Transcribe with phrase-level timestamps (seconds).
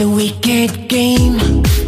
[0.00, 1.79] A wicked game.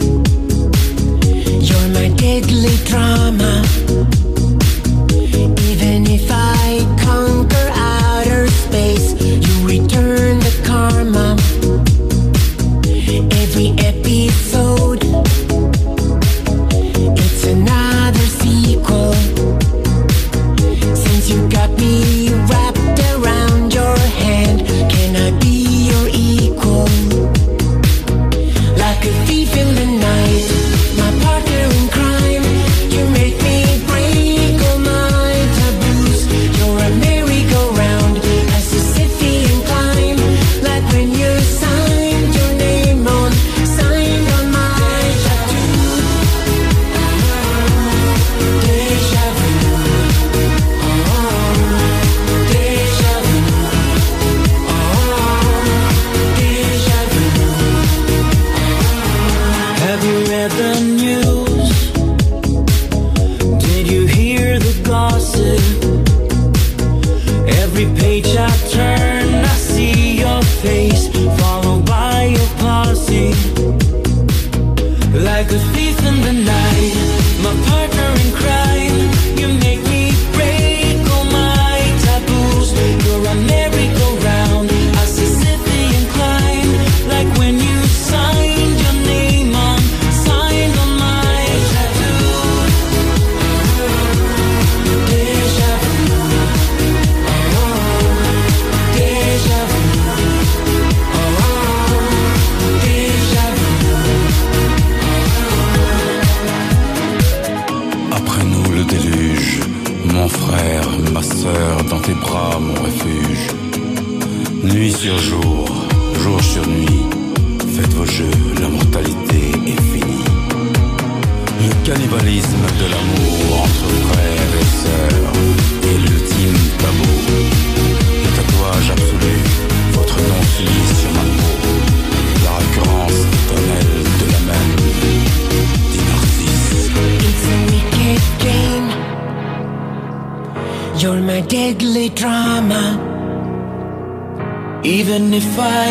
[145.35, 145.82] If I